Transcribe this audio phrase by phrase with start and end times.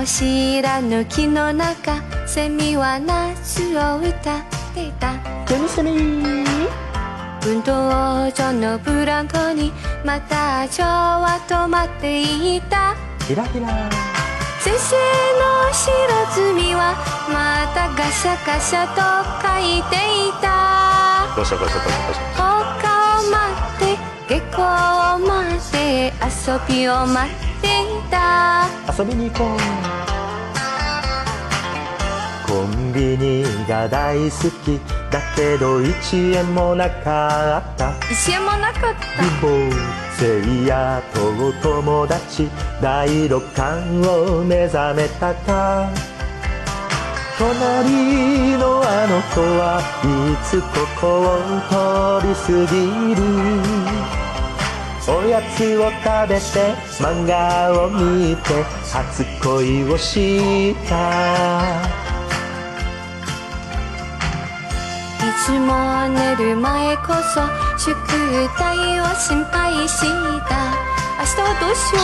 [0.00, 4.44] 名も知らぬ木の中セミは夏を歌っ
[4.74, 5.12] ていた。
[5.46, 5.90] セミセミ
[7.46, 7.72] 運動
[8.30, 9.72] 場のブランコに
[10.04, 12.94] また蝶は止まっていた。
[13.26, 13.68] ひらひら
[14.60, 14.96] 先生
[15.38, 15.84] の白
[16.34, 16.94] ずみは
[17.28, 19.00] またガシャガシャと
[19.42, 19.96] 書いて
[20.28, 21.34] いた。
[21.36, 22.22] ガシャガシャガシャガシャ。
[22.36, 22.40] 放
[22.80, 22.88] 課
[23.20, 23.38] を待
[23.76, 23.88] っ
[24.28, 24.62] て下校
[25.16, 28.66] を待って遊びを待っていた。
[28.96, 29.58] 遊びに行こう。
[32.48, 34.80] コンビニが大好き。
[35.10, 37.92] だけど1円もなかった。
[38.10, 39.22] 一円もなかった。
[39.22, 39.72] 貧乏
[40.18, 41.20] せいやと
[41.62, 42.48] 友達
[42.82, 45.88] 第六感を目覚めたか。
[47.38, 50.06] 隣のあの子はい
[50.44, 50.66] つこ
[51.00, 51.38] こを
[51.70, 53.18] 通り過ぎる。
[54.19, 54.19] お
[55.30, 60.98] やつを食べて漫画を見て初恋をした。
[65.20, 67.46] いつも寝る前こそ
[67.78, 67.94] 宿
[68.58, 70.00] 題を心配し
[70.48, 70.50] た。
[71.20, 72.00] 明日はどうしよ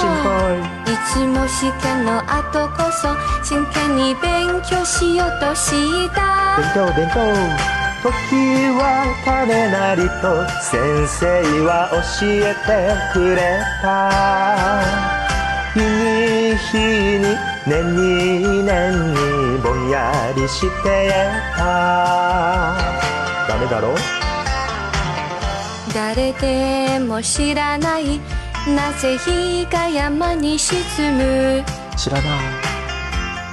[0.46, 0.62] う。
[0.88, 3.08] いつも試験の後こそ
[3.42, 6.58] 真剣に勉強しようとした。
[6.58, 8.10] 弁当弁当時
[8.78, 12.68] は金なりと先生は教えて
[13.12, 13.38] くれ
[13.82, 13.84] た。
[15.74, 17.36] 日に日に
[17.66, 21.10] 年に年にぼんやりして
[21.56, 22.76] た。
[23.48, 23.94] ダメだろ？
[25.92, 28.20] 誰でも知らない
[28.68, 30.78] なぜ日が山に沈
[31.16, 31.64] む？
[31.96, 32.28] 知らない。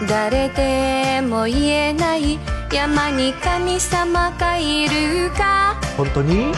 [0.07, 2.37] 誰でも言えない
[2.73, 5.75] 山に神様がいるか？
[5.95, 6.49] 本当に？
[6.49, 6.57] いく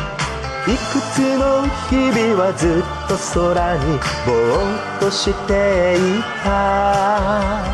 [1.14, 7.66] つの日々はずっと空にぼーっとしていた。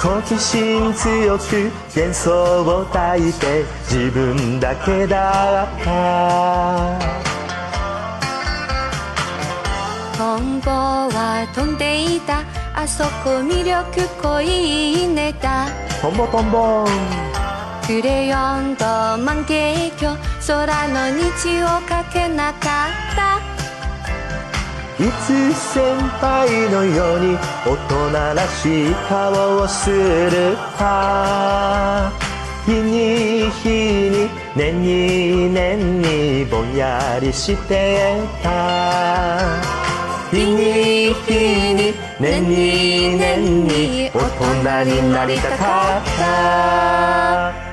[0.00, 6.98] 好奇心強く幻想を抱いて自分だけだった。
[10.16, 12.44] トンボは飛んでいた。
[12.74, 15.66] あそこ魅力濃いネタ
[16.00, 16.86] トンボトンボ
[17.92, 19.52] クレヨンと万華
[20.00, 23.38] 鏡空の虹をかけなかった。
[24.98, 27.36] いつ先輩のように
[27.66, 32.10] 大人らしい顔をするか。
[32.64, 33.68] 日に日
[34.08, 39.60] に年に年にぼんやりしてた。
[40.30, 44.18] 日に日に年に年に大
[44.84, 46.04] 人になりたかっ
[47.58, 47.71] た。